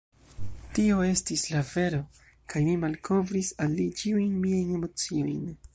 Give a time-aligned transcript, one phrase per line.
[0.77, 1.99] Tio estis la vero,
[2.53, 5.45] kaj mi malkovris al li ĉiujn miajn emociojn.